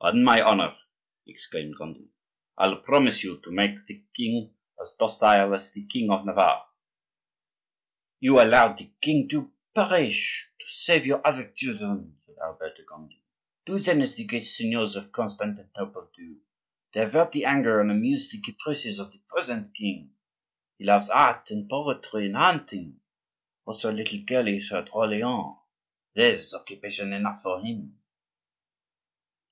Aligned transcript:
"On 0.00 0.22
my 0.22 0.40
honor!" 0.40 0.76
exclaimed 1.26 1.74
Gondi, 1.76 2.06
"I'll 2.56 2.76
promise 2.80 3.24
you 3.24 3.38
to 3.40 3.50
make 3.50 3.84
the 3.86 4.00
king 4.14 4.54
as 4.80 4.92
docile 4.96 5.52
as 5.56 5.72
the 5.72 5.84
king 5.88 6.08
of 6.08 6.24
Navarre." 6.24 6.68
"You 8.20 8.40
allowed 8.40 8.78
the 8.78 8.84
late 8.84 9.00
king 9.00 9.28
to 9.30 9.50
perish 9.74 10.46
to 10.60 10.68
save 10.68 11.04
your 11.04 11.20
other 11.26 11.50
children," 11.50 12.16
said 12.24 12.36
Albert 12.40 12.76
de 12.76 12.84
Gondi. 12.84 13.24
"Do, 13.66 13.80
then, 13.80 14.02
as 14.02 14.14
the 14.14 14.22
great 14.22 14.44
signors 14.46 14.94
of 14.94 15.10
Constantinople 15.10 16.10
do,—divert 16.16 17.32
the 17.32 17.44
anger 17.44 17.80
and 17.80 17.90
amuse 17.90 18.30
the 18.30 18.40
caprices 18.40 19.00
of 19.00 19.10
the 19.10 19.18
present 19.28 19.74
king. 19.74 20.12
He 20.78 20.84
loves 20.84 21.10
art 21.10 21.50
and 21.50 21.68
poetry 21.68 22.26
and 22.26 22.36
hunting, 22.36 23.00
also 23.66 23.90
a 23.90 23.92
little 23.92 24.22
girl 24.24 24.44
he 24.44 24.60
saw 24.60 24.78
at 24.82 24.94
Orleans; 24.94 25.56
there's 26.14 26.54
occupation 26.54 27.12
enough 27.12 27.42
for 27.42 27.60
him." 27.64 27.98